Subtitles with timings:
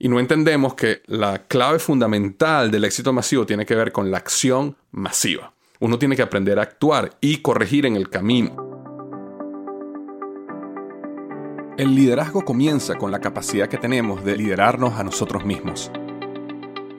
[0.00, 4.18] Y no entendemos que la clave fundamental del éxito masivo tiene que ver con la
[4.18, 5.52] acción masiva.
[5.80, 8.54] Uno tiene que aprender a actuar y corregir en el camino.
[11.76, 15.90] El liderazgo comienza con la capacidad que tenemos de liderarnos a nosotros mismos.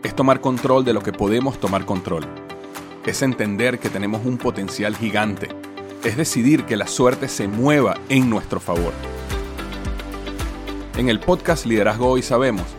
[0.03, 2.25] Es tomar control de lo que podemos tomar control.
[3.05, 5.47] Es entender que tenemos un potencial gigante.
[6.03, 8.91] Es decidir que la suerte se mueva en nuestro favor.
[10.97, 12.78] En el podcast Liderazgo Hoy sabemos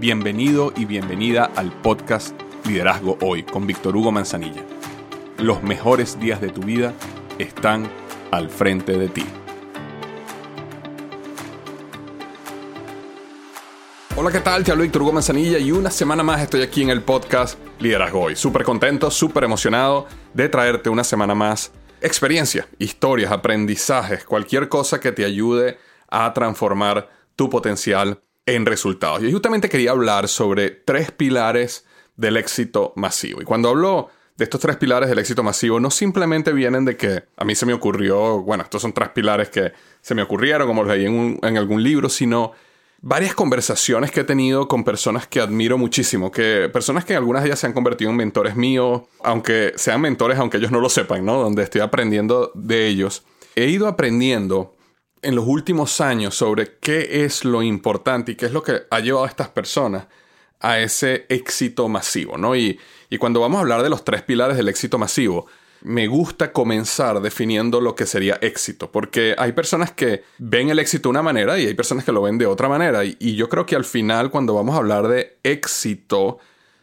[0.00, 2.34] Bienvenido y bienvenida al podcast
[2.66, 4.64] Liderazgo Hoy con Víctor Hugo Manzanilla.
[5.38, 6.92] Los mejores días de tu vida
[7.38, 7.88] están
[8.32, 9.24] al frente de ti.
[14.16, 14.64] Hola, ¿qué tal?
[14.64, 18.22] Te hablo Víctor Hugo Manzanilla y una semana más estoy aquí en el podcast Liderazgo
[18.22, 18.34] Hoy.
[18.34, 21.70] Súper contento, súper emocionado de traerte una semana más
[22.00, 29.22] experiencia, historias, aprendizajes, cualquier cosa que te ayude a transformar tu potencial en resultados.
[29.22, 31.84] Y justamente quería hablar sobre tres pilares
[32.16, 33.40] del éxito masivo.
[33.40, 37.24] Y cuando hablo de estos tres pilares del éxito masivo, no simplemente vienen de que
[37.36, 40.82] a mí se me ocurrió, bueno, estos son tres pilares que se me ocurrieron, como
[40.82, 42.52] los leí en, algún libro, sino
[43.00, 47.50] varias conversaciones que he tenido con personas que admiro muchísimo, que personas que algunas de
[47.50, 51.24] ellas se han convertido en mentores míos, aunque sean mentores, aunque ellos no lo sepan,
[51.24, 51.38] ¿no?
[51.38, 53.24] Donde estoy aprendiendo de ellos.
[53.54, 54.74] He ido aprendiendo
[55.24, 59.00] en los últimos años sobre qué es lo importante y qué es lo que ha
[59.00, 60.06] llevado a estas personas
[60.60, 62.56] a ese éxito masivo, ¿no?
[62.56, 62.78] Y,
[63.10, 65.46] y cuando vamos a hablar de los tres pilares del éxito masivo,
[65.84, 71.08] me gusta comenzar definiendo lo que sería éxito, porque hay personas que ven el éxito
[71.08, 73.04] de una manera y hay personas que lo ven de otra manera.
[73.04, 76.38] Y, yo creo que al final, cuando vamos a hablar de éxito,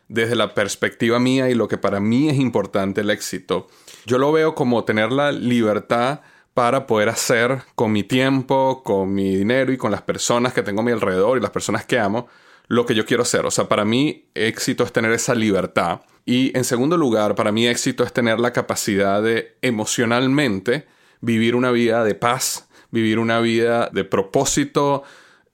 [0.08, 3.68] desde la perspectiva mía y lo que para mí es importante el éxito,
[4.06, 6.22] yo lo veo como tener la libertad
[6.54, 10.82] para poder hacer con mi tiempo, con mi dinero y con las personas que tengo
[10.82, 12.28] a mi alrededor y las personas que amo,
[12.68, 13.46] lo que yo quiero hacer.
[13.46, 17.68] O sea, para mí éxito es tener esa libertad y en segundo lugar, para mí
[17.68, 20.86] éxito es tener la capacidad de emocionalmente
[21.20, 25.04] vivir una vida de paz, vivir una vida de propósito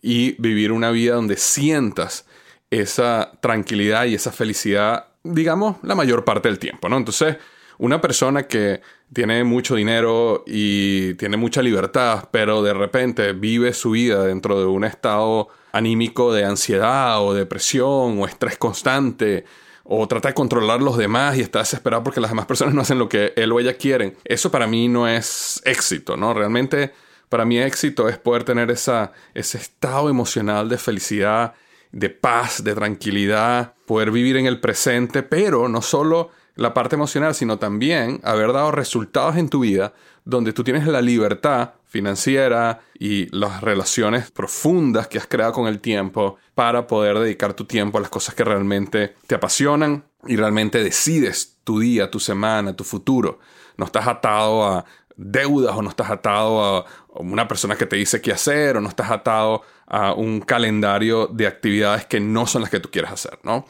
[0.01, 2.25] y vivir una vida donde sientas
[2.69, 6.97] esa tranquilidad y esa felicidad, digamos, la mayor parte del tiempo, ¿no?
[6.97, 7.37] Entonces,
[7.77, 8.81] una persona que
[9.13, 14.65] tiene mucho dinero y tiene mucha libertad, pero de repente vive su vida dentro de
[14.65, 19.45] un estado anímico de ansiedad o depresión o estrés constante,
[19.83, 22.99] o trata de controlar los demás y está desesperado porque las demás personas no hacen
[22.99, 24.17] lo que él o ella quieren.
[24.25, 26.33] Eso para mí no es éxito, ¿no?
[26.33, 26.91] Realmente
[27.29, 31.53] para mí éxito es poder tener esa, ese estado emocional de felicidad,
[31.91, 37.33] de paz, de tranquilidad, poder vivir en el presente, pero no solo la parte emocional,
[37.33, 39.93] sino también haber dado resultados en tu vida
[40.25, 45.79] donde tú tienes la libertad financiera y las relaciones profundas que has creado con el
[45.79, 50.83] tiempo para poder dedicar tu tiempo a las cosas que realmente te apasionan y realmente
[50.83, 53.39] decides tu día, tu semana, tu futuro.
[53.77, 54.85] No estás atado a
[55.15, 56.85] deudas o no estás atado a
[57.15, 61.47] una persona que te dice qué hacer o no estás atado a un calendario de
[61.47, 63.65] actividades que no son las que tú quieres hacer, ¿no?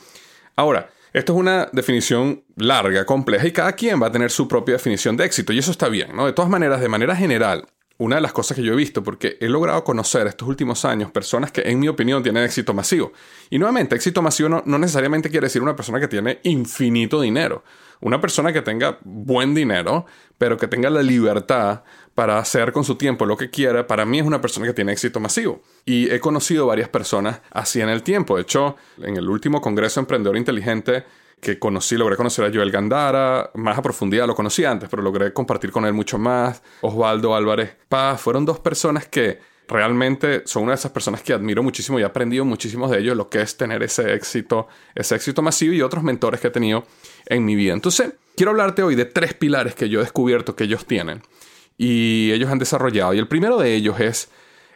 [0.56, 4.74] Ahora, esto es una definición larga, compleja, y cada quien va a tener su propia
[4.74, 6.26] definición de éxito, y eso está bien, ¿no?
[6.26, 7.66] De todas maneras, de manera general,
[8.00, 11.12] una de las cosas que yo he visto, porque he logrado conocer estos últimos años
[11.12, 13.12] personas que, en mi opinión, tienen éxito masivo.
[13.50, 17.64] Y nuevamente, éxito masivo no, no, necesariamente quiere decir una persona que tiene infinito dinero.
[18.00, 20.06] Una persona que tenga buen dinero,
[20.38, 21.84] pero que tenga la libertad
[22.18, 24.92] para hacer con su tiempo lo que quiera, para mí es una persona que tiene
[24.92, 25.62] éxito masivo.
[25.86, 28.38] Y he conocido varias personas así en el tiempo.
[28.38, 31.04] De hecho, en el último Congreso Emprendedor Inteligente
[31.40, 35.32] que conocí, logré conocer a Joel Gandara, más a profundidad, lo conocí antes, pero logré
[35.32, 36.64] compartir con él mucho más.
[36.82, 39.38] Osvaldo Álvarez Paz, fueron dos personas que
[39.68, 43.16] realmente son una de esas personas que admiro muchísimo y he aprendido muchísimo de ellos
[43.16, 46.84] lo que es tener ese éxito, ese éxito masivo y otros mentores que he tenido
[47.28, 47.74] en mi vida.
[47.74, 51.22] Entonces, quiero hablarte hoy de tres pilares que yo he descubierto que ellos tienen
[51.78, 53.14] y ellos han desarrollado.
[53.14, 54.30] Y el primero de ellos es,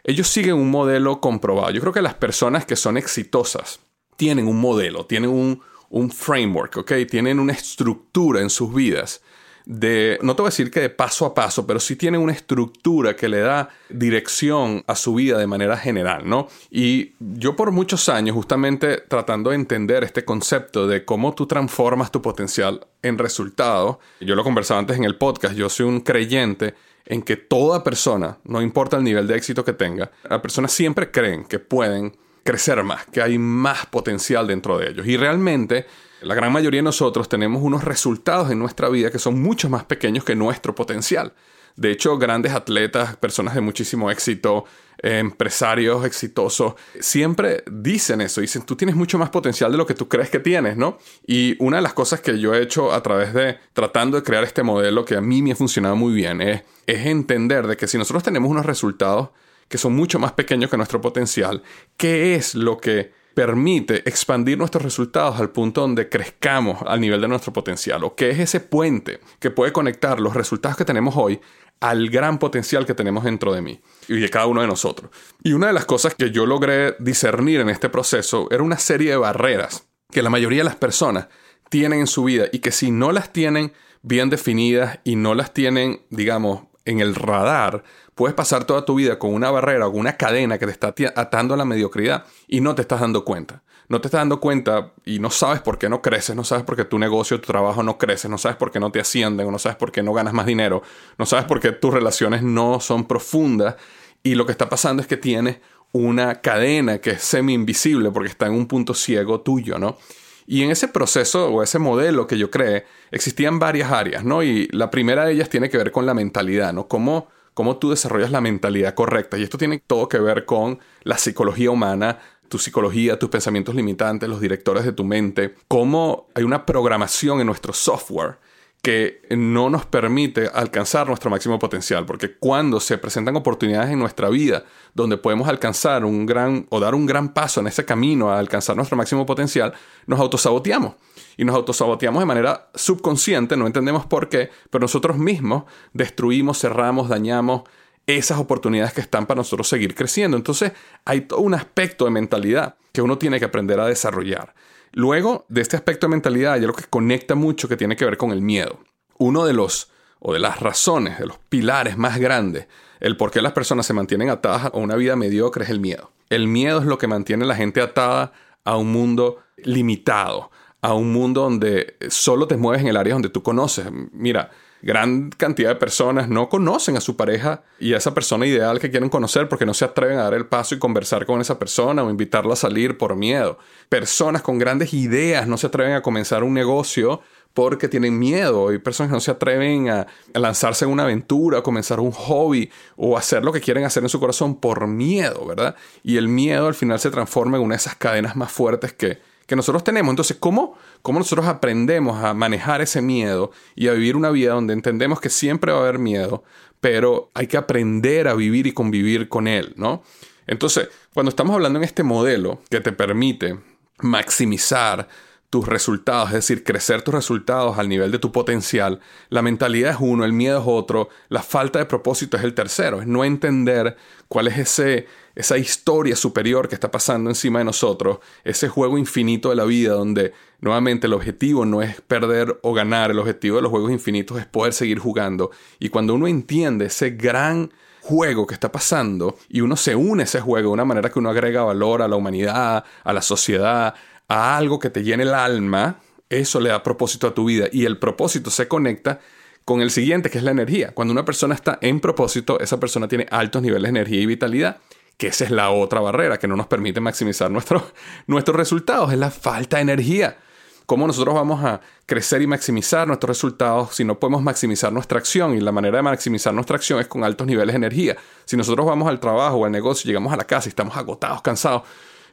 [0.04, 1.70] ellos siguen un modelo comprobado.
[1.70, 3.80] Yo creo que las personas que son exitosas
[4.16, 5.60] tienen un modelo, tienen un,
[5.90, 6.92] un framework, ¿ok?
[7.10, 9.22] Tienen una estructura en sus vidas
[9.64, 12.32] de, no te voy a decir que de paso a paso, pero sí tiene una
[12.32, 16.48] estructura que le da dirección a su vida de manera general, ¿no?
[16.70, 22.10] Y yo por muchos años, justamente tratando de entender este concepto de cómo tú transformas
[22.10, 26.74] tu potencial en resultado, yo lo conversaba antes en el podcast, yo soy un creyente
[27.06, 31.10] en que toda persona, no importa el nivel de éxito que tenga, las personas siempre
[31.10, 35.06] creen que pueden crecer más, que hay más potencial dentro de ellos.
[35.06, 35.86] Y realmente
[36.22, 39.84] la gran mayoría de nosotros tenemos unos resultados en nuestra vida que son mucho más
[39.84, 41.32] pequeños que nuestro potencial.
[41.76, 44.64] De hecho, grandes atletas, personas de muchísimo éxito,
[44.98, 50.08] empresarios exitosos, siempre dicen eso, dicen, tú tienes mucho más potencial de lo que tú
[50.08, 50.98] crees que tienes, ¿no?
[51.26, 54.44] Y una de las cosas que yo he hecho a través de tratando de crear
[54.44, 57.88] este modelo que a mí me ha funcionado muy bien es, es entender de que
[57.88, 59.30] si nosotros tenemos unos resultados
[59.68, 61.62] que son mucho más pequeños que nuestro potencial,
[61.96, 67.28] ¿qué es lo que permite expandir nuestros resultados al punto donde crezcamos al nivel de
[67.28, 71.40] nuestro potencial o qué es ese puente que puede conectar los resultados que tenemos hoy
[71.80, 75.10] al gran potencial que tenemos dentro de mí y de cada uno de nosotros.
[75.42, 79.10] Y una de las cosas que yo logré discernir en este proceso era una serie
[79.10, 81.26] de barreras que la mayoría de las personas
[81.70, 85.52] tienen en su vida y que si no las tienen bien definidas y no las
[85.54, 87.82] tienen, digamos, en el radar,
[88.14, 91.54] puedes pasar toda tu vida con una barrera o una cadena que te está atando
[91.54, 93.62] a la mediocridad y no te estás dando cuenta.
[93.88, 96.76] No te estás dando cuenta y no sabes por qué no creces, no sabes por
[96.76, 99.58] qué tu negocio, tu trabajo no crece, no sabes por qué no te ascienden, no
[99.58, 100.82] sabes por qué no ganas más dinero,
[101.18, 103.76] no sabes por qué tus relaciones no son profundas
[104.22, 105.58] y lo que está pasando es que tienes
[105.92, 109.98] una cadena que es semi invisible porque está en un punto ciego tuyo, ¿no?
[110.46, 114.42] Y en ese proceso o ese modelo que yo creé, existían varias áreas, ¿no?
[114.42, 116.88] Y la primera de ellas tiene que ver con la mentalidad, ¿no?
[116.88, 119.38] Cómo, cómo tú desarrollas la mentalidad correcta.
[119.38, 122.18] Y esto tiene todo que ver con la psicología humana,
[122.48, 127.46] tu psicología, tus pensamientos limitantes, los directores de tu mente, cómo hay una programación en
[127.46, 128.38] nuestro software
[128.82, 134.28] que no nos permite alcanzar nuestro máximo potencial, porque cuando se presentan oportunidades en nuestra
[134.28, 138.40] vida donde podemos alcanzar un gran o dar un gran paso en ese camino a
[138.40, 139.72] alcanzar nuestro máximo potencial,
[140.06, 140.94] nos autosaboteamos.
[141.36, 147.08] Y nos autosaboteamos de manera subconsciente, no entendemos por qué, pero nosotros mismos destruimos, cerramos,
[147.08, 147.62] dañamos
[148.06, 150.36] esas oportunidades que están para nosotros seguir creciendo.
[150.36, 150.72] Entonces
[151.04, 154.54] hay todo un aspecto de mentalidad que uno tiene que aprender a desarrollar.
[154.92, 158.16] Luego de este aspecto de mentalidad hay algo que conecta mucho que tiene que ver
[158.16, 158.80] con el miedo.
[159.18, 162.68] Uno de los o de las razones, de los pilares más grandes,
[163.00, 166.12] el por qué las personas se mantienen atadas a una vida mediocre es el miedo.
[166.30, 168.32] El miedo es lo que mantiene a la gente atada
[168.64, 170.50] a un mundo limitado,
[170.82, 173.86] a un mundo donde solo te mueves en el área donde tú conoces.
[174.12, 174.50] Mira,
[174.82, 178.90] gran cantidad de personas no conocen a su pareja y a esa persona ideal que
[178.90, 182.02] quieren conocer porque no se atreven a dar el paso y conversar con esa persona
[182.02, 183.58] o invitarla a salir por miedo.
[183.88, 187.22] Personas con grandes ideas no se atreven a comenzar un negocio
[187.54, 188.70] porque tienen miedo.
[188.70, 192.70] Hay personas que no se atreven a, lanzarse en una aventura, a comenzar un hobby
[192.96, 195.76] o hacer lo que quieren hacer en su corazón por miedo, ¿verdad?
[196.02, 199.20] Y el miedo al final se transforma en una de esas cadenas más fuertes que,
[199.52, 200.10] que nosotros tenemos.
[200.10, 204.72] Entonces, ¿cómo, ¿cómo nosotros aprendemos a manejar ese miedo y a vivir una vida donde
[204.72, 206.42] entendemos que siempre va a haber miedo,
[206.80, 210.02] pero hay que aprender a vivir y convivir con él, ¿no?
[210.46, 213.58] Entonces, cuando estamos hablando en este modelo que te permite
[213.98, 215.06] maximizar
[215.50, 219.98] tus resultados, es decir, crecer tus resultados al nivel de tu potencial, la mentalidad es
[220.00, 223.98] uno, el miedo es otro, la falta de propósito es el tercero, es no entender
[224.28, 229.50] cuál es ese, esa historia superior que está pasando encima de nosotros, ese juego infinito
[229.50, 233.62] de la vida donde nuevamente el objetivo no es perder o ganar, el objetivo de
[233.62, 235.50] los juegos infinitos es poder seguir jugando.
[235.78, 237.72] Y cuando uno entiende ese gran
[238.02, 241.18] juego que está pasando y uno se une a ese juego de una manera que
[241.18, 243.94] uno agrega valor a la humanidad, a la sociedad,
[244.28, 247.84] a algo que te llene el alma, eso le da propósito a tu vida y
[247.84, 249.20] el propósito se conecta
[249.64, 250.92] con el siguiente, que es la energía.
[250.92, 254.78] Cuando una persona está en propósito, esa persona tiene altos niveles de energía y vitalidad,
[255.16, 257.50] que esa es la otra barrera que no nos permite maximizar
[258.26, 260.38] nuestros resultados, es la falta de energía.
[260.86, 265.54] ¿Cómo nosotros vamos a crecer y maximizar nuestros resultados si no podemos maximizar nuestra acción?
[265.56, 268.16] Y la manera de maximizar nuestra acción es con altos niveles de energía.
[268.44, 271.40] Si nosotros vamos al trabajo o al negocio, llegamos a la casa y estamos agotados,
[271.40, 271.82] cansados,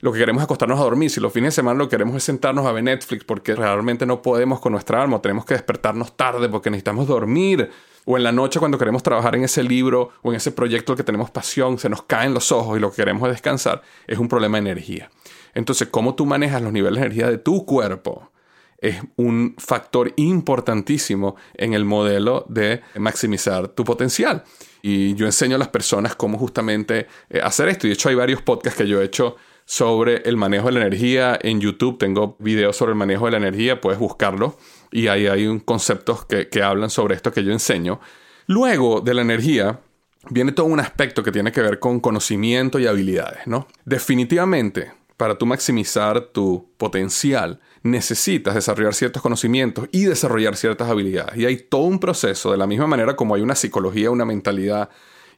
[0.01, 1.09] lo que queremos es acostarnos a dormir.
[1.09, 4.05] Si los fines de semana lo que queremos es sentarnos a ver Netflix porque realmente
[4.05, 7.69] no podemos con nuestra alma, tenemos que despertarnos tarde porque necesitamos dormir.
[8.11, 11.03] O en la noche cuando queremos trabajar en ese libro o en ese proyecto que
[11.03, 14.27] tenemos pasión, se nos caen los ojos y lo que queremos es descansar, es un
[14.27, 15.11] problema de energía.
[15.53, 18.31] Entonces, cómo tú manejas los niveles de energía de tu cuerpo
[18.79, 24.43] es un factor importantísimo en el modelo de maximizar tu potencial.
[24.81, 27.85] Y yo enseño a las personas cómo justamente eh, hacer esto.
[27.85, 29.35] Y de hecho hay varios podcasts que yo he hecho
[29.65, 31.37] sobre el manejo de la energía.
[31.39, 34.57] En YouTube tengo videos sobre el manejo de la energía, puedes buscarlo
[34.91, 37.99] y ahí hay un conceptos que, que hablan sobre esto que yo enseño.
[38.47, 39.79] Luego de la energía,
[40.29, 43.67] viene todo un aspecto que tiene que ver con conocimiento y habilidades, ¿no?
[43.85, 51.37] Definitivamente, para tú maximizar tu potencial, necesitas desarrollar ciertos conocimientos y desarrollar ciertas habilidades.
[51.37, 54.89] Y hay todo un proceso, de la misma manera como hay una psicología, una mentalidad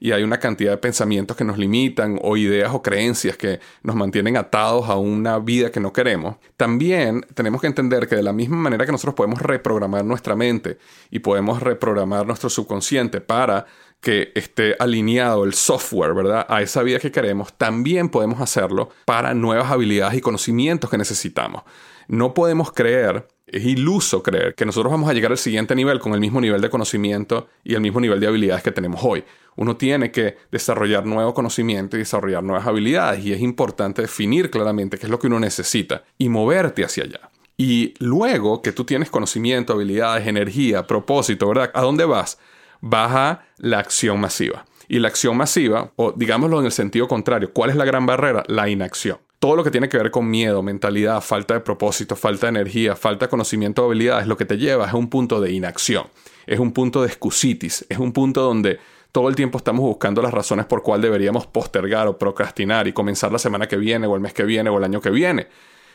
[0.01, 3.95] y hay una cantidad de pensamientos que nos limitan o ideas o creencias que nos
[3.95, 8.33] mantienen atados a una vida que no queremos, también tenemos que entender que de la
[8.33, 10.79] misma manera que nosotros podemos reprogramar nuestra mente
[11.11, 13.67] y podemos reprogramar nuestro subconsciente para
[14.01, 16.47] que esté alineado el software, ¿verdad?
[16.49, 21.61] A esa vida que queremos, también podemos hacerlo para nuevas habilidades y conocimientos que necesitamos.
[22.07, 26.13] No podemos creer, es iluso creer que nosotros vamos a llegar al siguiente nivel con
[26.13, 29.23] el mismo nivel de conocimiento y el mismo nivel de habilidades que tenemos hoy.
[29.55, 34.97] Uno tiene que desarrollar nuevo conocimiento y desarrollar nuevas habilidades y es importante definir claramente
[34.97, 37.29] qué es lo que uno necesita y moverte hacia allá.
[37.57, 41.71] Y luego que tú tienes conocimiento, habilidades, energía, propósito, ¿verdad?
[41.73, 42.39] ¿A dónde vas?
[42.81, 44.65] baja la acción masiva.
[44.87, 48.43] Y la acción masiva, o digámoslo en el sentido contrario, ¿cuál es la gran barrera?
[48.47, 49.19] La inacción.
[49.41, 52.95] Todo lo que tiene que ver con miedo, mentalidad, falta de propósito, falta de energía,
[52.95, 56.05] falta de conocimiento de habilidades, lo que te lleva es un punto de inacción,
[56.45, 58.77] es un punto de excusitis, es un punto donde
[59.11, 63.31] todo el tiempo estamos buscando las razones por cuál deberíamos postergar o procrastinar y comenzar
[63.31, 65.47] la semana que viene o el mes que viene o el año que viene.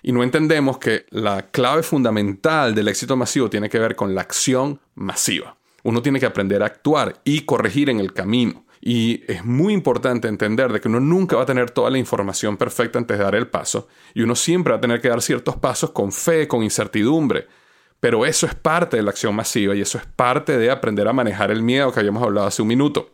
[0.03, 4.23] Y no entendemos que la clave fundamental del éxito masivo tiene que ver con la
[4.23, 5.57] acción masiva.
[5.85, 8.66] Uno tiene que aprender a actuar y corregir en el camino.
[8.89, 12.57] Y es muy importante entender de que uno nunca va a tener toda la información
[12.57, 13.89] perfecta antes de dar el paso.
[14.15, 17.49] Y uno siempre va a tener que dar ciertos pasos con fe, con incertidumbre.
[17.99, 21.13] Pero eso es parte de la acción masiva y eso es parte de aprender a
[21.13, 23.11] manejar el miedo que habíamos hablado hace un minuto.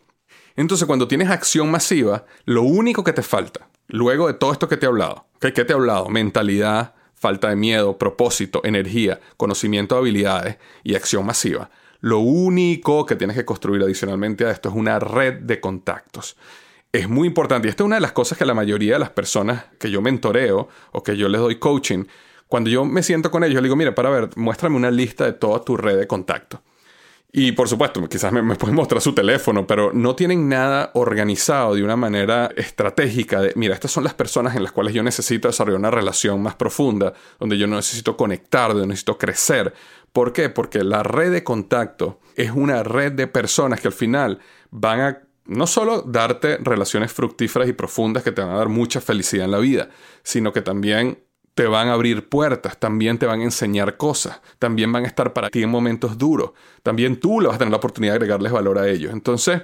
[0.55, 4.77] Entonces, cuando tienes acción masiva, lo único que te falta, luego de todo esto que
[4.77, 6.07] te he hablado, ¿qué te he hablado?
[6.07, 11.71] Mentalidad, falta de miedo, propósito, energía, conocimiento de habilidades y acción masiva.
[12.03, 16.35] Lo único que tienes que construir adicionalmente a esto es una red de contactos.
[16.91, 19.11] Es muy importante y esta es una de las cosas que la mayoría de las
[19.11, 22.03] personas que yo mentoreo o que yo les doy coaching,
[22.49, 25.31] cuando yo me siento con ellos, les digo, mira, para ver, muéstrame una lista de
[25.31, 26.59] toda tu red de contactos.
[27.35, 31.73] Y por supuesto, quizás me, me, pueden mostrar su teléfono, pero no tienen nada organizado
[31.73, 35.47] de una manera estratégica de, mira, estas son las personas en las cuales yo necesito
[35.47, 39.73] desarrollar una relación más profunda, donde yo necesito conectar, donde necesito crecer,
[40.13, 40.49] ¿Por qué?
[40.49, 45.21] Porque la red de contacto es una red de personas que al final van a
[45.45, 49.51] no solo darte relaciones fructíferas y profundas que te van a dar mucha felicidad en
[49.51, 49.89] la vida,
[50.21, 51.23] sino que también
[51.55, 55.33] te van a abrir puertas, también te van a enseñar cosas, también van a estar
[55.33, 58.51] para ti en momentos duros, también tú le vas a tener la oportunidad de agregarles
[58.51, 59.13] valor a ellos.
[59.13, 59.61] Entonces,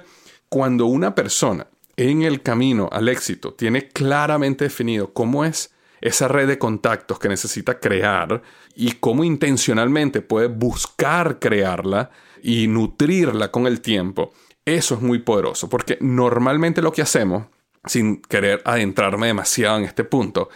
[0.48, 1.66] cuando una persona
[1.96, 7.28] en el camino al éxito tiene claramente definido cómo es esa red de contactos que
[7.28, 8.42] necesita crear
[8.74, 12.10] y cómo intencionalmente puede buscar crearla
[12.42, 14.32] y nutrirla con el tiempo,
[14.64, 17.46] eso es muy poderoso, porque normalmente lo que hacemos,
[17.84, 20.48] sin querer adentrarme demasiado en este punto,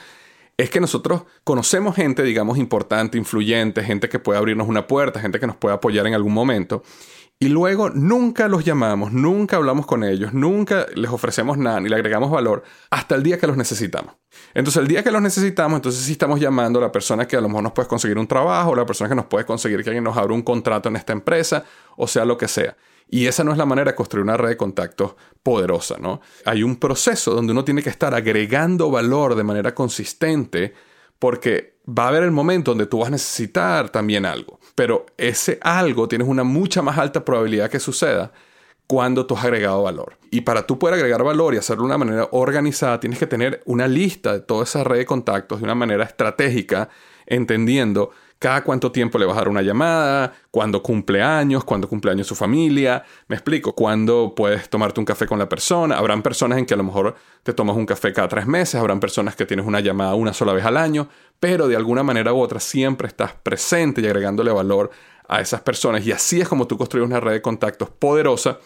[0.56, 5.40] es que nosotros conocemos gente, digamos, importante, influyente, gente que puede abrirnos una puerta, gente
[5.40, 6.82] que nos puede apoyar en algún momento,
[7.40, 11.96] y luego nunca los llamamos, nunca hablamos con ellos, nunca les ofrecemos nada ni le
[11.96, 14.14] agregamos valor hasta el día que los necesitamos.
[14.54, 17.40] Entonces el día que los necesitamos, entonces sí estamos llamando a la persona que a
[17.40, 20.04] lo mejor nos puede conseguir un trabajo, la persona que nos puede conseguir que alguien
[20.04, 21.64] nos abra un contrato en esta empresa,
[21.96, 22.76] o sea lo que sea.
[23.08, 26.20] Y esa no es la manera de construir una red de contactos poderosa, ¿no?
[26.44, 30.74] Hay un proceso donde uno tiene que estar agregando valor de manera consistente
[31.18, 34.58] porque va a haber el momento donde tú vas a necesitar también algo.
[34.74, 38.32] Pero ese algo tienes una mucha más alta probabilidad que suceda
[38.86, 40.18] cuando tú has agregado valor.
[40.30, 43.62] Y para tú poder agregar valor y hacerlo de una manera organizada, tienes que tener
[43.64, 46.88] una lista de toda esa red de contactos de una manera estratégica,
[47.26, 48.10] entendiendo
[48.44, 52.26] cada cuánto tiempo le vas a dar una llamada, cuándo cumple años, cuándo cumple años
[52.26, 55.96] su familia, me explico, cuándo puedes tomarte un café con la persona.
[55.96, 59.00] Habrán personas en que a lo mejor te tomas un café cada tres meses, habrán
[59.00, 61.08] personas que tienes una llamada una sola vez al año,
[61.40, 64.90] pero de alguna manera u otra siempre estás presente y agregándole valor
[65.26, 66.06] a esas personas.
[66.06, 68.58] Y así es como tú construyes una red de contactos poderosa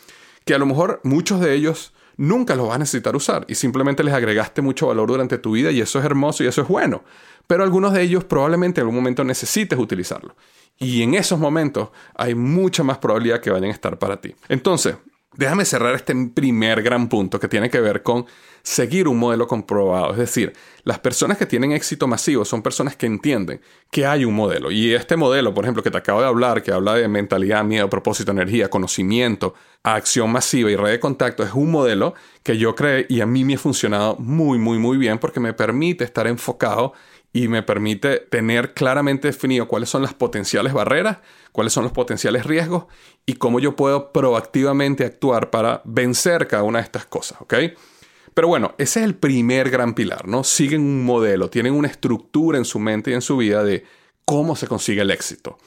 [0.44, 4.04] que a lo mejor muchos de ellos nunca los vas a necesitar usar y simplemente
[4.04, 7.02] les agregaste mucho valor durante tu vida y eso es hermoso y eso es bueno
[7.48, 10.36] pero algunos de ellos probablemente en algún momento necesites utilizarlo.
[10.78, 14.36] Y en esos momentos hay mucha más probabilidad que vayan a estar para ti.
[14.48, 14.96] Entonces,
[15.36, 18.26] Déjame cerrar este primer gran punto que tiene que ver con
[18.62, 20.12] seguir un modelo comprobado.
[20.12, 20.54] Es decir,
[20.84, 24.70] las personas que tienen éxito masivo son personas que entienden que hay un modelo.
[24.70, 27.90] Y este modelo, por ejemplo, que te acabo de hablar, que habla de mentalidad, miedo,
[27.90, 33.06] propósito, energía, conocimiento, acción masiva y red de contacto, es un modelo que yo creé
[33.08, 36.94] y a mí me ha funcionado muy, muy, muy bien porque me permite estar enfocado
[37.32, 41.18] y me permite tener claramente definido cuáles son las potenciales barreras,
[41.52, 42.86] cuáles son los potenciales riesgos
[43.28, 47.54] y cómo yo puedo proactivamente actuar para vencer cada una de estas cosas, ¿ok?
[48.32, 50.44] Pero bueno, ese es el primer gran pilar, ¿no?
[50.44, 53.84] Siguen un modelo, tienen una estructura en su mente y en su vida de
[54.24, 55.58] cómo se consigue el éxito.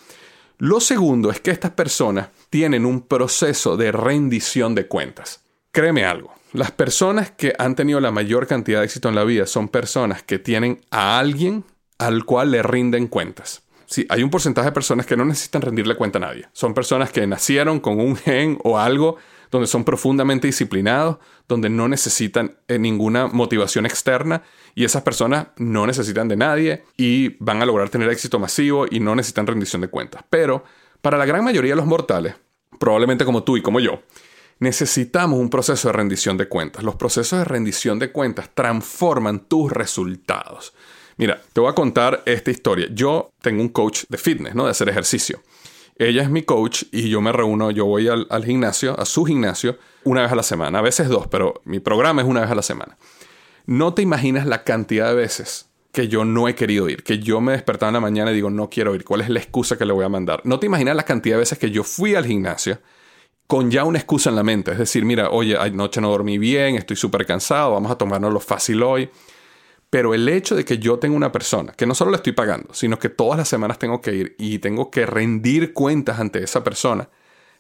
[0.57, 5.43] Lo segundo es que estas personas tienen un proceso de rendición de cuentas.
[5.71, 9.45] Créeme algo, las personas que han tenido la mayor cantidad de éxito en la vida
[9.45, 11.63] son personas que tienen a alguien
[11.99, 13.60] al cual le rinden cuentas.
[13.91, 16.47] Sí, hay un porcentaje de personas que no necesitan rendirle cuenta a nadie.
[16.53, 19.17] Son personas que nacieron con un gen o algo
[19.51, 24.43] donde son profundamente disciplinados, donde no necesitan eh, ninguna motivación externa
[24.75, 29.01] y esas personas no necesitan de nadie y van a lograr tener éxito masivo y
[29.01, 30.23] no necesitan rendición de cuentas.
[30.29, 30.63] Pero
[31.01, 32.35] para la gran mayoría de los mortales,
[32.79, 34.03] probablemente como tú y como yo,
[34.59, 36.81] necesitamos un proceso de rendición de cuentas.
[36.85, 40.73] Los procesos de rendición de cuentas transforman tus resultados.
[41.17, 42.87] Mira, te voy a contar esta historia.
[42.91, 44.65] Yo tengo un coach de fitness, ¿no?
[44.65, 45.41] De hacer ejercicio.
[45.97, 49.77] Ella es mi coach y yo me reúno, yo voy al, gimnasio, a su gimnasio,
[50.03, 52.55] una vez a la semana, a veces dos, pero mi programa es una vez a
[52.55, 52.97] la semana.
[53.67, 57.39] No te imaginas la cantidad de veces que yo no he querido ir, que yo
[57.39, 59.85] me despertaba en la mañana y digo, no quiero ir, ¿cuál es la excusa que
[59.85, 60.41] le voy a mandar?
[60.43, 62.79] No te imaginas la cantidad de veces que yo fui al gimnasio
[63.45, 64.71] con ya una excusa en la mente.
[64.71, 68.39] Es decir, mira, oye, anoche no dormí bien, estoy súper cansado, vamos a tomarnos lo
[68.39, 69.09] fácil hoy.
[69.91, 72.73] Pero el hecho de que yo tenga una persona, que no solo le estoy pagando,
[72.73, 76.63] sino que todas las semanas tengo que ir y tengo que rendir cuentas ante esa
[76.63, 77.09] persona,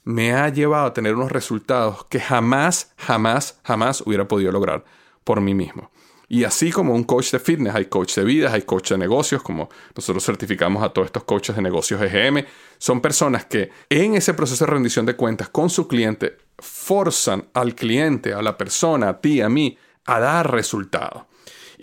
[0.05, 4.85] me ha llevado a tener unos resultados que jamás, jamás, jamás hubiera podido lograr
[5.25, 5.91] por mí mismo.
[6.29, 9.43] Y así como un coach de fitness, hay coach de vida, hay coach de negocios,
[9.43, 12.45] como nosotros certificamos a todos estos coaches de negocios EGM,
[12.77, 17.75] son personas que en ese proceso de rendición de cuentas con su cliente forzan al
[17.75, 21.23] cliente, a la persona, a ti, a mí, a dar resultados.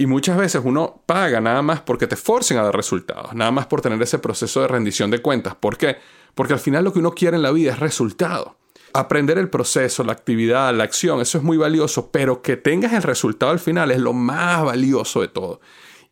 [0.01, 3.67] Y muchas veces uno paga nada más porque te forcen a dar resultados, nada más
[3.67, 5.57] por tener ese proceso de rendición de cuentas.
[5.57, 5.97] ¿Por qué?
[6.37, 8.59] Porque al final lo que uno quiere en la vida es resultado.
[8.93, 13.03] Aprender el proceso, la actividad, la acción, eso es muy valioso, pero que tengas el
[13.03, 15.61] resultado al final es lo más valioso de todo.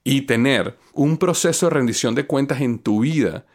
[0.02, 3.46] Y tener un proceso de rendición de cuentas en tu vida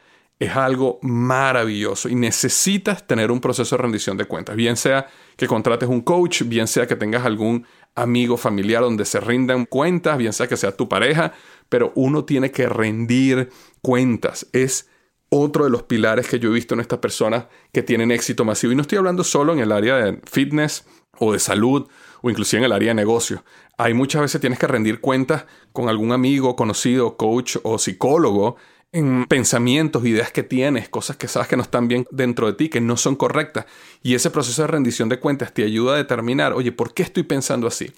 [0.41, 5.05] es algo maravilloso y necesitas tener un proceso de rendición de cuentas, bien sea
[5.37, 10.17] que contrates un coach, bien sea que tengas algún amigo familiar donde se rindan cuentas,
[10.17, 11.33] bien sea que sea tu pareja,
[11.69, 13.51] pero uno tiene que rendir
[13.83, 14.47] cuentas.
[14.51, 14.89] Es
[15.29, 18.73] otro de los pilares que yo he visto en estas personas que tienen éxito masivo.
[18.73, 20.87] Y no estoy hablando solo en el área de fitness
[21.19, 21.87] o de salud
[22.23, 23.43] o inclusive en el área de negocio.
[23.77, 28.57] Hay muchas veces tienes que rendir cuentas con algún amigo, conocido, coach o psicólogo
[28.93, 32.69] en pensamientos, ideas que tienes, cosas que sabes que no están bien dentro de ti,
[32.69, 33.65] que no son correctas.
[34.03, 37.23] Y ese proceso de rendición de cuentas te ayuda a determinar, oye, ¿por qué estoy
[37.23, 37.91] pensando así?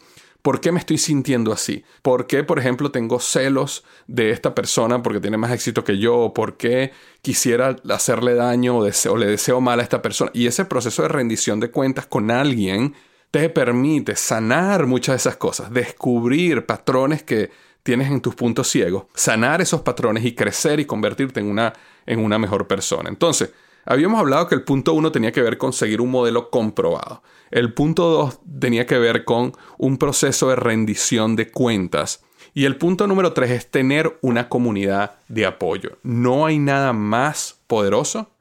[0.44, 1.84] ¿Por qué me estoy sintiendo así?
[2.02, 6.34] ¿Por qué, por ejemplo, tengo celos de esta persona porque tiene más éxito que yo?
[6.36, 10.32] ¿Por qué quisiera hacerle daño o, o le deseo mal a esta persona?
[10.34, 12.94] Y ese proceso de rendición de cuentas con alguien
[13.32, 17.50] te permite sanar muchas de esas cosas, descubrir patrones que
[17.84, 21.74] tienes en tus puntos ciegos, sanar esos patrones y crecer y convertirte en una,
[22.06, 23.10] en una mejor persona.
[23.10, 23.54] Entonces,
[23.86, 27.22] habíamos hablado que el punto uno tenía que ver con seguir un modelo comprobado.
[27.52, 32.24] El punto dos tenía que ver con un proceso de rendición de cuentas.
[32.56, 35.98] Y el punto número tres es tener una comunidad de apoyo.
[36.04, 38.32] No hay nada más poderoso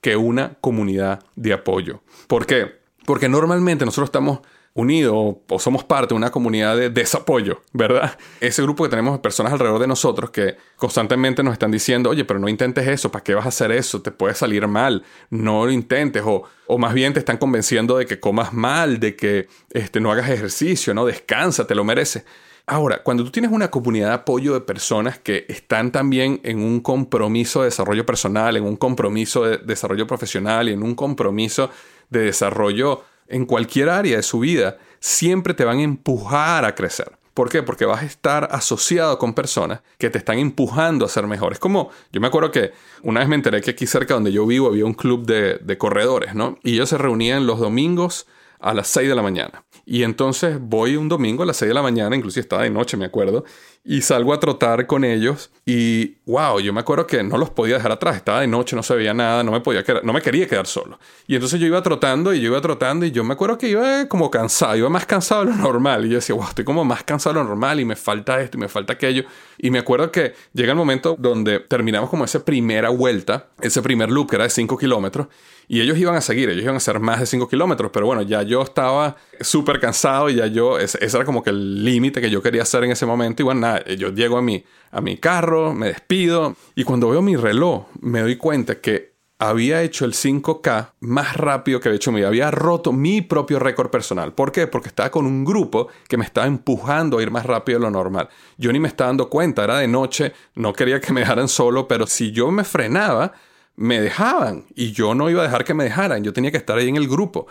[0.00, 2.00] que una comunidad de apoyo.
[2.28, 2.80] ¿Por qué?
[3.04, 4.40] Porque normalmente nosotros estamos
[4.76, 8.16] unido o somos parte de una comunidad de desapoyo, ¿verdad?
[8.40, 12.24] Ese grupo que tenemos de personas alrededor de nosotros que constantemente nos están diciendo, oye,
[12.24, 14.02] pero no intentes eso, ¿para qué vas a hacer eso?
[14.02, 18.06] Te puede salir mal, no lo intentes, o, o más bien te están convenciendo de
[18.06, 22.24] que comas mal, de que este, no hagas ejercicio, no descansa, te lo mereces.
[22.66, 26.80] Ahora, cuando tú tienes una comunidad de apoyo de personas que están también en un
[26.80, 31.70] compromiso de desarrollo personal, en un compromiso de desarrollo profesional y en un compromiso
[32.10, 37.12] de desarrollo en cualquier área de su vida, siempre te van a empujar a crecer.
[37.36, 37.62] ¿Por qué?
[37.62, 41.52] Porque vas a estar asociado con personas que te están empujando a ser mejor.
[41.52, 44.46] Es como, yo me acuerdo que una vez me enteré que aquí cerca donde yo
[44.46, 46.58] vivo había un club de, corredores, ¿no?
[46.62, 48.26] Y ellos se reunían los domingos
[48.58, 49.66] a las 6 de la mañana.
[49.84, 52.96] Y entonces voy un domingo a las 6 de la mañana, inclusive estaba de noche,
[52.96, 53.44] me acuerdo,
[53.88, 57.76] y salgo a trotar con ellos y wow, yo me acuerdo que no los podía
[57.76, 60.48] dejar atrás, estaba de noche, no se veía nada, no me podía no me quería
[60.48, 60.98] quedar solo.
[61.28, 64.06] Y entonces yo iba trotando y yo iba trotando y yo me acuerdo que iba
[64.08, 67.04] como cansado, iba más cansado de lo normal y yo decía, wow, estoy como más
[67.04, 69.24] cansado de lo normal y me falta esto y me falta aquello.
[69.56, 74.10] Y me acuerdo que llega el momento donde terminamos como esa primera vuelta, ese primer
[74.10, 75.28] loop que era de 5 kilómetros
[75.68, 78.22] y ellos iban a seguir, ellos iban a hacer más de 5 kilómetros, pero bueno,
[78.22, 82.30] ya yo estaba súper cansado y ya yo, ese, era como que el límite que
[82.30, 83.42] yo quería hacer en ese momento.
[83.42, 87.22] Y bueno, nada, yo llego a mi, a mi carro, me despido y cuando veo
[87.22, 92.10] mi reloj me doy cuenta que había hecho el 5K más rápido que había hecho
[92.10, 92.28] mi vida.
[92.28, 94.32] Había roto mi propio récord personal.
[94.32, 94.66] ¿Por qué?
[94.66, 97.90] Porque estaba con un grupo que me estaba empujando a ir más rápido de lo
[97.90, 98.28] normal.
[98.56, 101.86] Yo ni me estaba dando cuenta, era de noche, no quería que me dejaran solo,
[101.86, 103.34] pero si yo me frenaba,
[103.76, 106.78] me dejaban y yo no iba a dejar que me dejaran, yo tenía que estar
[106.78, 107.46] ahí en el grupo.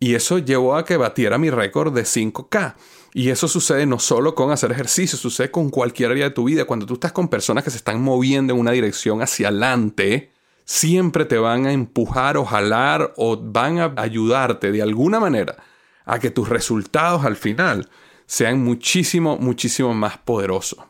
[0.00, 2.74] Y eso llevó a que batiera mi récord de 5K.
[3.14, 6.66] Y eso sucede no solo con hacer ejercicio, sucede con cualquier área de tu vida.
[6.66, 10.32] Cuando tú estás con personas que se están moviendo en una dirección hacia adelante,
[10.64, 15.56] siempre te van a empujar o jalar o van a ayudarte de alguna manera
[16.04, 17.88] a que tus resultados al final
[18.26, 20.80] sean muchísimo, muchísimo más poderosos.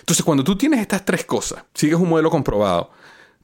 [0.00, 2.90] Entonces, cuando tú tienes estas tres cosas, sigues un modelo comprobado,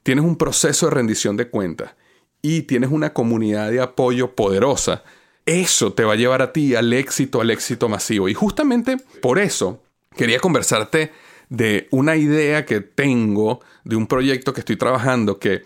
[0.01, 1.93] tienes un proceso de rendición de cuentas
[2.41, 5.03] y tienes una comunidad de apoyo poderosa,
[5.45, 8.27] eso te va a llevar a ti al éxito, al éxito masivo.
[8.29, 9.83] Y justamente por eso
[10.15, 11.11] quería conversarte
[11.49, 15.63] de una idea que tengo, de un proyecto que estoy trabajando que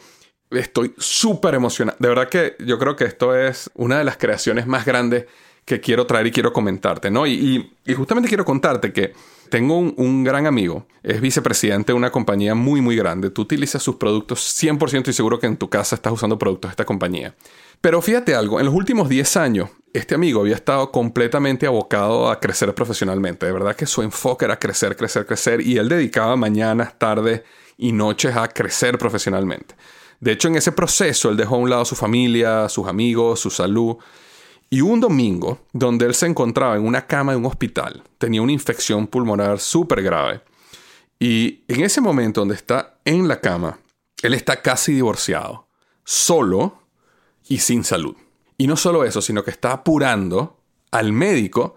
[0.51, 1.97] estoy súper emocionado.
[1.99, 5.25] De verdad que yo creo que esto es una de las creaciones más grandes
[5.65, 7.27] que quiero traer y quiero comentarte, ¿no?
[7.27, 9.13] Y, justamente quiero contarte que
[9.49, 13.29] tengo un, gran amigo, es vicepresidente de una compañía muy, muy grande.
[13.29, 16.73] Tú utilizas sus productos 100% y seguro que en tu casa estás usando productos de
[16.73, 17.35] esta compañía.
[17.81, 22.39] Pero fíjate algo, en los últimos 10 años, este amigo había estado completamente abocado a
[22.39, 23.45] crecer profesionalmente.
[23.45, 27.43] De verdad que su enfoque era crecer, crecer, crecer y él dedicaba mañanas, tardes
[27.77, 29.75] y noches a crecer profesionalmente.
[30.19, 33.49] De hecho, en ese proceso, él dejó a un lado su familia, sus amigos, su
[33.49, 33.97] salud
[34.69, 38.51] y un domingo, donde él se encontraba en una cama de un hospital, tenía una
[38.51, 40.41] infección pulmonar súper grave.
[41.19, 43.79] Y en ese momento donde está en la cama,
[44.21, 45.67] él está casi divorciado,
[46.03, 46.83] solo
[47.47, 48.15] y sin salud.
[48.57, 50.59] Y no solo eso, sino que está apurando
[50.91, 51.75] al médico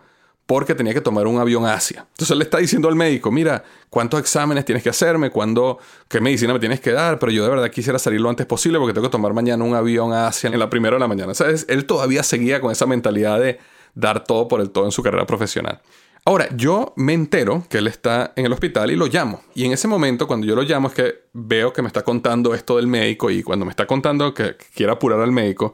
[0.52, 2.04] porque tenía que tomar un avión a Asia.
[2.10, 5.30] Entonces le está diciendo al médico, mira, ¿cuántos exámenes tienes que hacerme?
[5.30, 7.18] ¿Cuándo, ¿Qué medicina me tienes que dar?
[7.18, 9.74] Pero yo de verdad quisiera salir lo antes posible porque tengo que tomar mañana un
[9.74, 11.32] avión a Asia en la primera de la mañana.
[11.32, 11.64] ¿Sabes?
[11.70, 13.60] Él todavía seguía con esa mentalidad de
[13.94, 15.80] dar todo por el todo en su carrera profesional.
[16.26, 19.40] Ahora, yo me entero que él está en el hospital y lo llamo.
[19.54, 22.54] Y en ese momento, cuando yo lo llamo, es que veo que me está contando
[22.54, 25.72] esto del médico y cuando me está contando que quiere apurar al médico,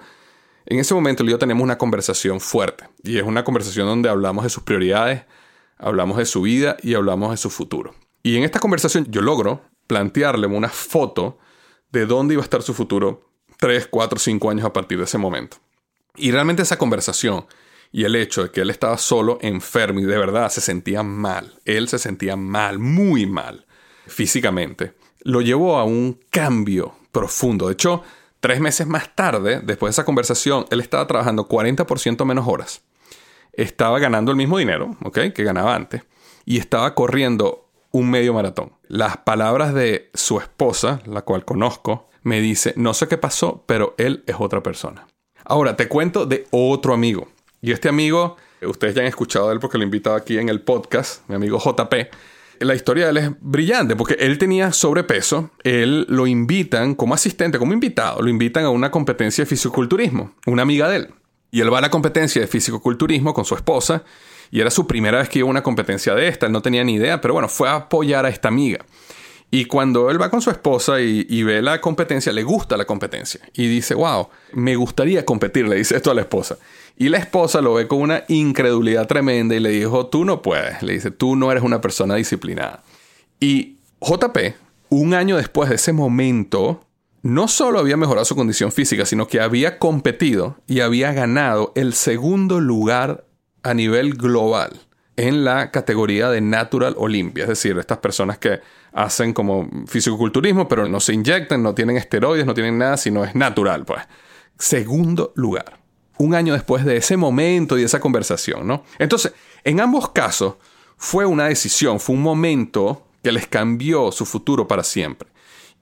[0.71, 4.11] en ese momento él y yo tenemos una conversación fuerte y es una conversación donde
[4.11, 5.23] hablamos de sus prioridades,
[5.79, 7.95] hablamos de su vida y hablamos de su futuro.
[8.23, 11.39] Y en esta conversación yo logro plantearle una foto
[11.91, 15.17] de dónde iba a estar su futuro 3, 4, 5 años a partir de ese
[15.17, 15.57] momento.
[16.17, 17.47] Y realmente esa conversación
[17.91, 21.59] y el hecho de que él estaba solo, enfermo y de verdad se sentía mal,
[21.65, 23.67] él se sentía mal, muy mal
[24.07, 27.69] físicamente, lo llevó a un cambio profundo.
[27.69, 28.03] De hecho,
[28.41, 32.83] Tres meses más tarde, después de esa conversación, él estaba trabajando 40% menos horas.
[33.53, 35.19] Estaba ganando el mismo dinero, ¿ok?
[35.35, 36.03] Que ganaba antes.
[36.45, 38.73] Y estaba corriendo un medio maratón.
[38.87, 43.95] Las palabras de su esposa, la cual conozco, me dice, no sé qué pasó, pero
[43.99, 45.07] él es otra persona.
[45.45, 47.29] Ahora, te cuento de otro amigo.
[47.61, 50.49] Y este amigo, ustedes ya han escuchado de él porque lo he invitado aquí en
[50.49, 51.93] el podcast, mi amigo JP
[52.61, 57.59] la historia de él es brillante porque él tenía sobrepeso, él lo invitan como asistente,
[57.59, 61.15] como invitado, lo invitan a una competencia de fisiculturismo, una amiga de él.
[61.51, 64.05] Y él va a la competencia de fisiculturismo con su esposa
[64.51, 66.85] y era su primera vez que iba a una competencia de esta, él no tenía
[66.85, 68.85] ni idea, pero bueno, fue a apoyar a esta amiga.
[69.51, 73.41] Y cuando él va con su esposa y, ve la competencia, le gusta la competencia.
[73.55, 76.59] Y dice, wow, me gustaría competir, le dice esto a la esposa.
[76.99, 80.83] Y la esposa lo ve con una incredulidad tremenda y le dijo, tú no puedes.
[80.83, 82.83] Le dice, tú no eres una persona disciplinada.
[83.41, 84.37] Y JP,
[84.91, 86.85] un año después de ese momento,
[87.23, 91.95] no solo había mejorado su condición física, sino que había competido y había ganado el
[91.95, 93.25] segundo lugar
[93.63, 94.88] a nivel global
[95.19, 98.61] en la categoría de Natural Olympia, es decir, estas personas que
[98.93, 103.35] hacen como fisicoculturismo, pero no se inyectan, no tienen esteroides, no tienen nada, sino es
[103.35, 104.01] natural, pues.
[104.57, 105.81] Segundo lugar.
[106.19, 108.85] Un año después de ese momento y de esa conversación, ¿no?
[109.01, 109.33] Entonces,
[109.65, 110.55] en ambos casos
[110.97, 115.29] fue una decisión, fue un momento que les cambió su futuro para siempre.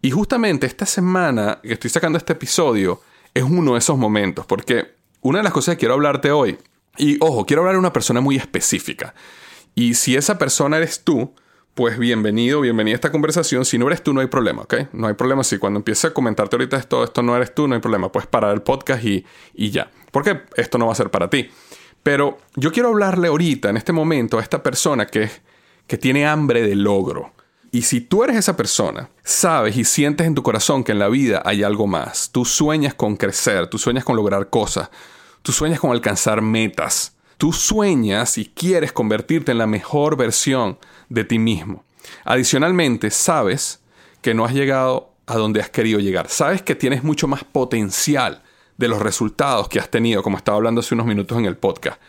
[0.01, 3.03] Y justamente esta semana que estoy sacando este episodio
[3.35, 6.57] es uno de esos momentos, porque una de las cosas que quiero hablarte hoy,
[6.99, 9.15] y ojo, quiero hablar de una persona muy específica.
[9.75, 11.35] Y si esa persona eres tú,
[11.75, 13.67] pues bienvenido, bienvenida a esta conversación.
[13.67, 14.75] Si no eres tú, no hay problema, ¿ok?
[14.93, 15.45] No hay problema.
[15.45, 18.11] Si cuando empiece a comentarte ahorita esto, esto no eres tú, no hay problema.
[18.11, 19.91] Puedes parar el podcast y, y ya.
[20.11, 21.51] Porque esto no va a ser para ti.
[22.03, 25.29] Pero yo quiero hablarle ahorita, en este momento, a esta persona que,
[25.87, 27.35] que tiene hambre de logro.
[27.73, 31.09] Y si tú eres esa persona, sabes y sientes en tu corazón que en la
[31.09, 32.31] vida hay algo más.
[32.33, 34.89] Tú sueñas con crecer, tú sueñas con lograr cosas,
[35.47, 40.79] tú sueñas con alcanzar metas Tú sueñas y quieres convertirte en la mejor versión
[41.09, 41.85] de ti mismo.
[42.25, 43.81] Adicionalmente, sabes
[44.23, 46.29] que no has llegado a donde has querido llegar.
[46.29, 48.43] Sabes que tienes mucho más potencial
[48.79, 52.01] de los resultados que has tenido, como estaba hablando hace unos minutos en el podcast.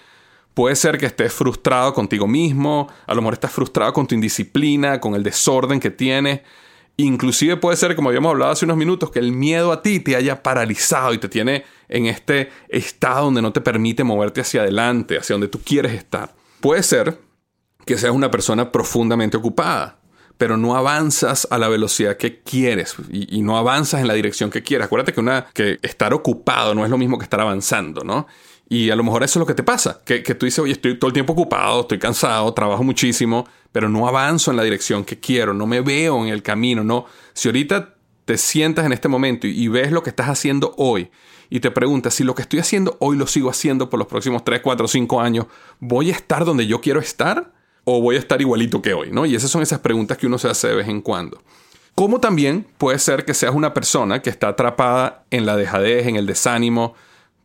[0.53, 4.99] Puede ser que estés frustrado contigo mismo, a lo mejor estás frustrado con tu indisciplina,
[4.99, 6.41] con el desorden que tienes,
[6.99, 10.15] Inclusive puede ser, como habíamos hablado hace unos minutos, que el miedo a ti te
[10.15, 15.17] haya paralizado y te tiene en este estado donde no te permite moverte hacia adelante,
[15.17, 16.33] hacia donde tú quieres estar.
[16.59, 17.19] Puede ser
[17.85, 19.99] que seas una persona profundamente ocupada,
[20.37, 24.61] pero no avanzas a la velocidad que quieres y, no avanzas en la dirección que
[24.61, 24.85] quieres.
[24.85, 28.27] Acuérdate que, una, que estar ocupado no es lo mismo que estar avanzando, ¿no?
[28.69, 30.99] Y a lo mejor eso es lo que te pasa, que, tú dices, oye, estoy
[30.99, 35.19] todo el tiempo ocupado, estoy cansado, trabajo muchísimo, pero no avanzo en la dirección que
[35.19, 37.05] quiero, no me veo en el camino, no.
[37.33, 37.95] Si ahorita
[38.25, 41.09] te sientas en este momento y, ves lo que estás haciendo hoy
[41.49, 44.43] y te preguntas si lo que estoy haciendo hoy lo sigo haciendo por los próximos
[44.43, 45.45] 3, 4, 5 años,
[45.79, 49.11] ¿voy a estar donde yo quiero estar o voy a estar igualito que hoy?
[49.11, 49.25] ¿no?
[49.25, 51.41] Y esas son esas preguntas que uno se hace de vez en cuando.
[51.95, 56.15] Como también puede ser que seas una persona que está atrapada en la dejadez, en
[56.15, 56.93] el desánimo,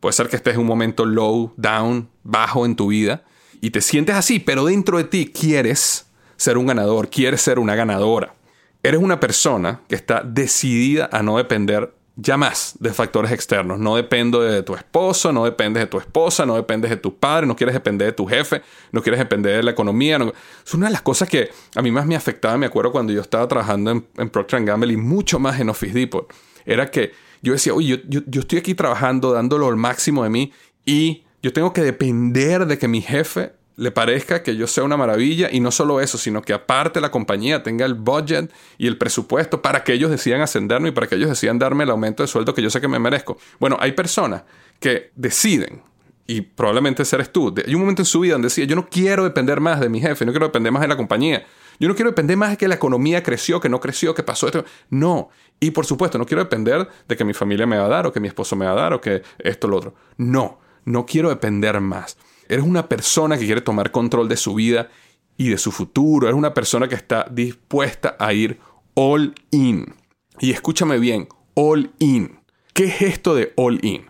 [0.03, 3.23] Puede ser que estés en un momento low, down, bajo en tu vida
[3.61, 7.73] y te sientes así, pero dentro de ti quieres ser un ganador, quieres ser una
[7.73, 8.35] ganadora.
[8.83, 13.79] Eres una persona que está decidida a no depender ya más de factores externos.
[13.79, 17.47] No dependo de tu esposo, no dependes de tu esposa, no dependes de tu padre,
[17.47, 20.17] no quieres depender de tu jefe, no quieres depender de la economía.
[20.65, 23.21] Es una de las cosas que a mí más me afectaba, me acuerdo cuando yo
[23.21, 26.31] estaba trabajando en, en Procter Gamble y mucho más en Office Depot.
[26.65, 30.53] Era que yo decía, oye, yo, yo, estoy aquí trabajando, dándolo al máximo de mí
[30.85, 34.97] y yo tengo que depender de que mi jefe le parezca que yo sea una
[34.97, 38.97] maravilla y no solo eso, sino que aparte la compañía tenga el budget y el
[38.97, 42.27] presupuesto para que ellos decidan ascenderme y para que ellos decidan darme el aumento de
[42.27, 43.37] sueldo que yo sé que me merezco.
[43.59, 44.43] Bueno, hay personas
[44.79, 45.81] que deciden
[46.27, 47.53] y probablemente seres tú.
[47.65, 49.99] Hay un momento en su vida donde decía, yo no quiero depender más de mi
[49.99, 51.45] jefe, no quiero depender más de la compañía.
[51.79, 54.47] Yo no quiero depender más de que la economía creció, que no creció, que pasó
[54.47, 54.63] esto.
[54.89, 55.29] No.
[55.59, 58.13] Y por supuesto, no quiero depender de que mi familia me va a dar, o
[58.13, 59.95] que mi esposo me va a dar, o que esto o lo otro.
[60.17, 60.59] No.
[60.85, 62.17] No quiero depender más.
[62.53, 64.89] Eres una persona que quiere tomar control de su vida
[65.37, 66.27] y de su futuro.
[66.27, 68.59] Eres una persona que está dispuesta a ir
[68.93, 69.95] all in.
[70.39, 72.39] Y escúchame bien, all in.
[72.73, 74.09] ¿Qué es esto de all in?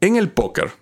[0.00, 0.72] En el póker,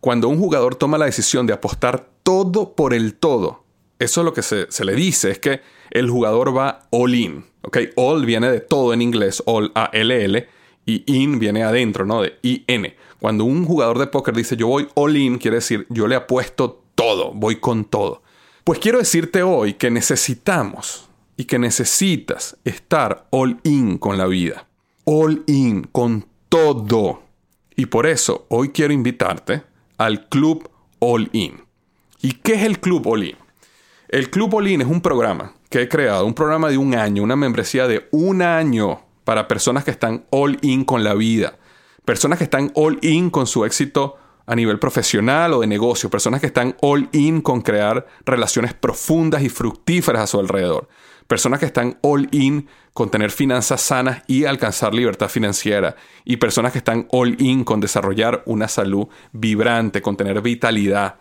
[0.00, 3.64] cuando un jugador toma la decisión de apostar todo por el todo
[3.98, 5.60] eso es lo que se, le dice, es que
[5.90, 7.46] el jugador va all in.
[7.62, 7.78] ¿ok?
[7.96, 10.48] All viene de todo en inglés, all, A-L-L,
[10.86, 12.22] y in viene adentro, ¿no?
[12.22, 12.94] De I-N.
[13.20, 16.82] Cuando un jugador de póker dice yo voy all in, quiere decir yo le apuesto
[16.94, 18.22] todo, voy con todo.
[18.64, 24.66] Pues quiero decirte hoy que necesitamos y que necesitas estar all in con la vida.
[25.04, 27.22] All in con todo.
[27.76, 29.62] Y por eso hoy quiero invitarte
[29.98, 30.68] al Club
[31.00, 31.62] All In.
[32.22, 33.36] ¿Y qué es el Club All In?
[34.08, 37.34] El Club Olin es un programa que he creado, un programa de un año, una
[37.34, 41.58] membresía de un año para personas que están all in con la vida,
[42.04, 46.40] personas que están all in con su éxito a nivel profesional o de negocio, personas
[46.40, 50.88] que están all in con crear relaciones profundas y fructíferas a su alrededor,
[51.26, 56.72] personas que están all in con tener finanzas sanas y alcanzar libertad financiera, y personas
[56.72, 61.16] que están all in con desarrollar una salud vibrante, con tener vitalidad,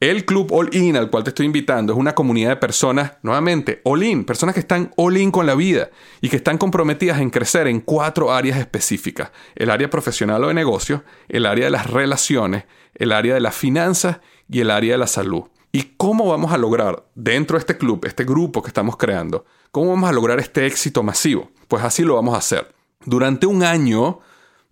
[0.00, 3.80] el Club All In al cual te estoy invitando es una comunidad de personas, nuevamente,
[3.84, 7.30] All In, personas que están All In con la vida y que están comprometidas en
[7.30, 9.30] crecer en cuatro áreas específicas.
[9.54, 13.54] El área profesional o de negocio, el área de las relaciones, el área de las
[13.54, 14.18] finanzas
[14.50, 15.44] y el área de la salud.
[15.72, 19.90] ¿Y cómo vamos a lograr dentro de este club, este grupo que estamos creando, cómo
[19.90, 21.50] vamos a lograr este éxito masivo?
[21.68, 22.74] Pues así lo vamos a hacer.
[23.04, 24.20] Durante un año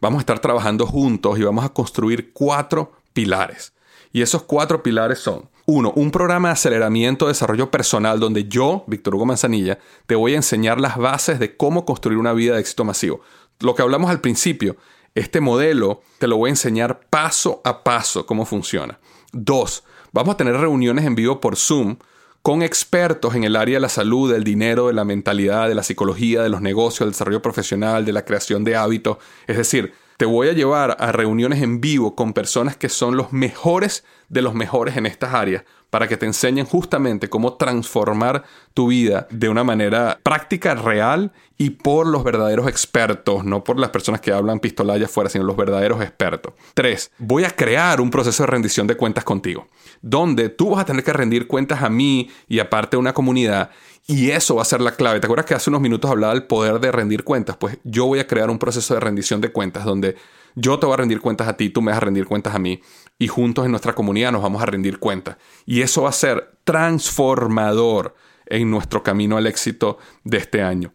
[0.01, 3.74] vamos a estar trabajando juntos y vamos a construir cuatro pilares.
[4.15, 8.85] Y esos cuatro pilares son, uno, un programa de aceleramiento de desarrollo personal donde yo,
[8.87, 12.61] Víctor Hugo Manzanilla, te voy a enseñar las bases de cómo construir una vida de
[12.61, 13.23] éxito masivo.
[13.59, 14.77] Lo que hablamos al principio,
[15.17, 19.01] este modelo te lo voy a enseñar paso a paso cómo funciona.
[19.33, 21.97] Dos, vamos a tener reuniones en vivo por Zoom
[22.41, 25.83] con expertos en el área de la salud, del dinero, de la mentalidad, de la
[25.83, 29.17] psicología, de los negocios, del desarrollo profesional, de la creación de hábitos.
[29.49, 33.33] Es decir, te voy a llevar a reuniones en vivo con personas que son los
[33.33, 38.43] mejores de los mejores en estas áreas para que te enseñen justamente cómo transformar
[38.75, 43.91] tu vida de una manera práctica, real y por los verdaderos expertos, no por las
[43.91, 46.55] personas que hablan pistola afuera, sino los verdaderos expertos.
[46.75, 49.69] Tres, voy a crear un proceso de rendición de cuentas contigo,
[50.03, 53.71] donde tú vas a tener que rendir cuentas a mí y aparte a una comunidad
[54.07, 55.21] y eso va a ser la clave.
[55.21, 57.57] ¿Te acuerdas que hace unos minutos hablaba del poder de rendir cuentas?
[57.57, 60.17] Pues yo voy a crear un proceso de rendición de cuentas donde
[60.55, 62.59] yo te voy a rendir cuentas a ti, tú me vas a rendir cuentas a
[62.59, 62.81] mí
[63.19, 65.37] y juntos en nuestra comunidad nos vamos a rendir cuentas.
[65.65, 68.15] Y eso va a ser transformador
[68.47, 70.93] en nuestro camino al éxito de este año.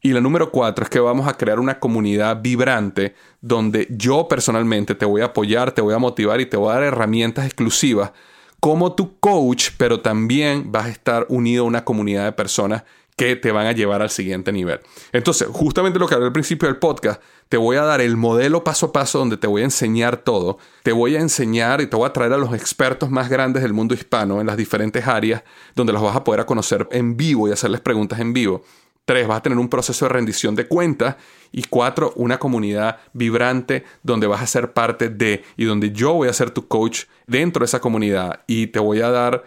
[0.00, 4.94] Y la número cuatro es que vamos a crear una comunidad vibrante donde yo personalmente
[4.94, 8.12] te voy a apoyar, te voy a motivar y te voy a dar herramientas exclusivas
[8.60, 12.84] como tu coach, pero también vas a estar unido a una comunidad de personas
[13.18, 14.78] que te van a llevar al siguiente nivel.
[15.12, 18.62] Entonces, justamente lo que hablé al principio del podcast, te voy a dar el modelo
[18.62, 20.58] paso a paso donde te voy a enseñar todo.
[20.84, 23.72] Te voy a enseñar y te voy a traer a los expertos más grandes del
[23.72, 25.42] mundo hispano en las diferentes áreas
[25.74, 28.62] donde los vas a poder conocer en vivo y hacerles preguntas en vivo.
[29.08, 31.16] Tres, vas a tener un proceso de rendición de cuentas.
[31.50, 36.28] Y cuatro, una comunidad vibrante donde vas a ser parte de y donde yo voy
[36.28, 39.44] a ser tu coach dentro de esa comunidad y te voy a dar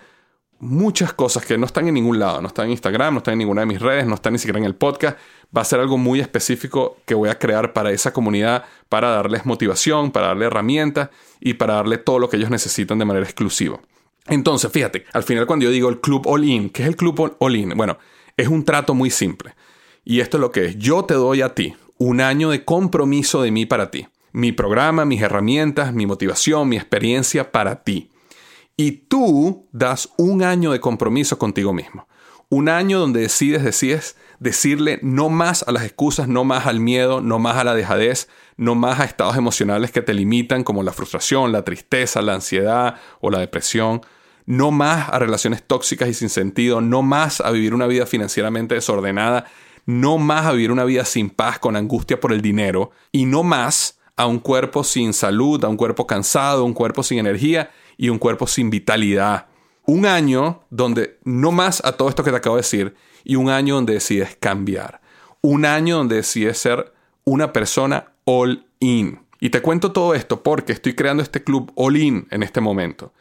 [0.58, 3.38] muchas cosas que no están en ningún lado, no están en Instagram, no están en
[3.38, 5.20] ninguna de mis redes, no están ni siquiera en el podcast.
[5.56, 9.46] Va a ser algo muy específico que voy a crear para esa comunidad, para darles
[9.46, 13.80] motivación, para darle herramientas y para darle todo lo que ellos necesitan de manera exclusiva.
[14.26, 17.36] Entonces, fíjate, al final cuando yo digo el Club All In, ¿qué es el Club
[17.38, 17.78] All In?
[17.78, 18.00] Bueno,
[18.42, 19.56] es un trato muy simple.
[20.04, 20.78] Y esto es lo que es.
[20.78, 24.08] Yo te doy a ti un año de compromiso de mí para ti.
[24.32, 28.12] Mi programa, mis herramientas, mi motivación, mi experiencia para ti
[28.82, 32.08] y tú das un año de compromiso contigo mismo.
[32.50, 37.22] Un año donde decides, decides decirle no más a las excusas, no más al miedo,
[37.22, 38.28] no más a la dejadez,
[38.58, 42.96] no más a estados emocionales que te limitan como la frustración, la tristeza, la ansiedad
[43.20, 44.02] o la depresión,
[44.46, 48.76] no más a relaciones tóxicas y sin sentido, no más a vivir una vida financieramente
[48.76, 49.46] desordenada,
[49.86, 53.44] no más a vivir una vida sin paz, con angustia por el dinero, y no
[53.44, 58.10] más a un cuerpo sin salud, a un cuerpo cansado, un cuerpo sin energía y
[58.10, 59.48] un cuerpo sin vitalidad.
[59.86, 63.50] Un año donde no más a todo esto que te acabo de decir y un
[63.50, 65.02] año donde decides cambiar.
[65.42, 69.20] Un año donde decides ser una persona all in.
[69.40, 73.12] Y te cuento todo esto porque estoy creando este club all in en este momento.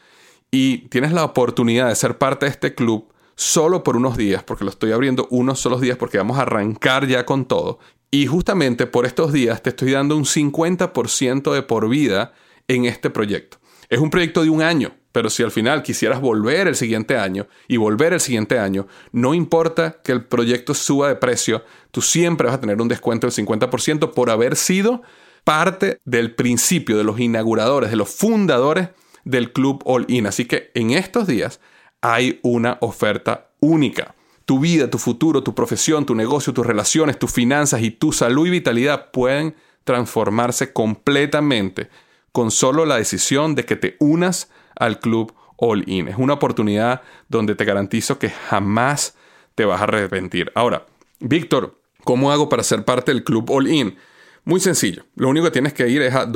[0.51, 4.65] Y tienes la oportunidad de ser parte de este club solo por unos días, porque
[4.65, 7.79] lo estoy abriendo unos solos días porque vamos a arrancar ya con todo.
[8.11, 12.33] Y justamente por estos días te estoy dando un 50% de por vida
[12.69, 13.59] en este proyecto.
[13.89, 17.47] Es un proyecto de un año, pero si al final quisieras volver el siguiente año
[17.67, 22.47] y volver el siguiente año, no importa que el proyecto suba de precio, tú siempre
[22.47, 25.03] vas a tener un descuento del 50% por haber sido
[25.45, 28.91] parte del principio, de los inauguradores, de los fundadores
[29.25, 30.27] del Club All In.
[30.27, 31.61] Así que en estos días
[32.01, 34.15] hay una oferta única.
[34.45, 38.47] Tu vida, tu futuro, tu profesión, tu negocio, tus relaciones, tus finanzas y tu salud
[38.47, 39.55] y vitalidad pueden
[39.85, 41.89] transformarse completamente
[42.33, 46.09] con solo la decisión de que te unas al club All In.
[46.09, 49.17] Es una oportunidad donde te garantizo que jamás
[49.55, 50.51] te vas a arrepentir.
[50.55, 50.87] Ahora,
[51.21, 53.97] Víctor, ¿cómo hago para ser parte del club All In?
[54.45, 55.05] Muy sencillo.
[55.17, 56.27] Lo único que tienes que ir es a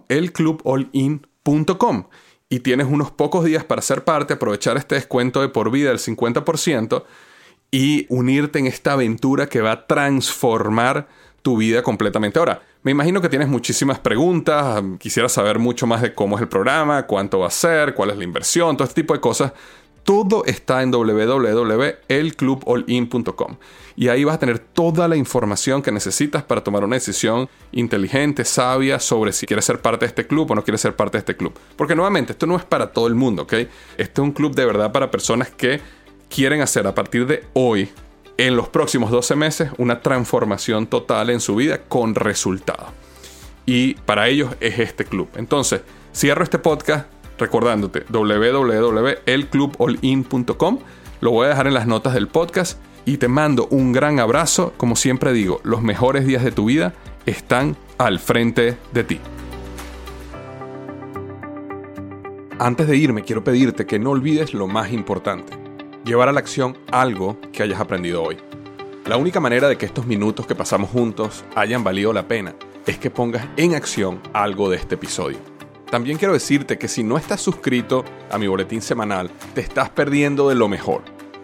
[0.09, 2.05] elcluballin.com.
[2.49, 5.99] Y tienes unos pocos días para ser parte, aprovechar este descuento de por vida del
[5.99, 7.05] 50%
[7.71, 11.09] y unirte en esta aventura que va a transformar
[11.43, 12.39] tu vida completamente.
[12.39, 16.49] Ahora, me imagino que tienes muchísimas preguntas, quisiera saber mucho más de cómo es el
[16.49, 19.55] programa, cuánto va a ser, cuál es la inversión, todo este tipo de cosas.
[20.03, 23.57] Todo está en www.elcluballin.com
[23.97, 28.45] y ahí vas a tener toda la información que necesitas para tomar una decisión inteligente,
[28.45, 31.21] sabia sobre si quieres ser parte de este club o no quieres ser parte de
[31.21, 31.55] este club.
[31.77, 33.55] Porque nuevamente, esto no es para todo el mundo, ¿ok?
[33.97, 35.81] Este es un club de verdad para personas que
[36.29, 37.89] quieren hacer a partir de hoy,
[38.37, 42.89] en los próximos 12 meses, una transformación total en su vida con resultado.
[43.67, 45.29] Y para ellos es este club.
[45.37, 45.83] Entonces,
[46.15, 47.07] cierro este podcast
[47.39, 50.79] recordándote www.elcluballin.com.
[51.21, 54.73] Lo voy a dejar en las notas del podcast y te mando un gran abrazo.
[54.77, 56.95] Como siempre digo, los mejores días de tu vida
[57.27, 59.21] están al frente de ti.
[62.59, 65.55] Antes de irme, quiero pedirte que no olvides lo más importante,
[66.05, 68.37] llevar a la acción algo que hayas aprendido hoy.
[69.07, 72.55] La única manera de que estos minutos que pasamos juntos hayan valido la pena
[72.87, 75.39] es que pongas en acción algo de este episodio.
[75.91, 80.49] También quiero decirte que si no estás suscrito a mi boletín semanal, te estás perdiendo
[80.49, 81.03] de lo mejor.